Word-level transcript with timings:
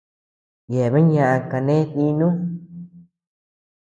Yeabean 0.73 1.05
ñaʼa 1.13 1.37
kané 1.49 1.75
dínu. 1.93 2.27